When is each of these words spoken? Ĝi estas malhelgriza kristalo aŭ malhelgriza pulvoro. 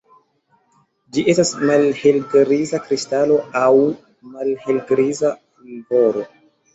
Ĝi 1.17 1.23
estas 1.33 1.49
malhelgriza 1.71 2.79
kristalo 2.85 3.37
aŭ 3.59 3.67
malhelgriza 4.39 5.31
pulvoro. 5.61 6.25